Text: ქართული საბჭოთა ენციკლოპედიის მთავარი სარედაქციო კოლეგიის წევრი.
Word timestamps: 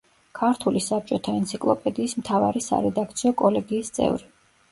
ქართული 0.37 0.79
საბჭოთა 0.85 1.33
ენციკლოპედიის 1.39 2.17
მთავარი 2.21 2.63
სარედაქციო 2.69 3.35
კოლეგიის 3.43 3.93
წევრი. 3.99 4.29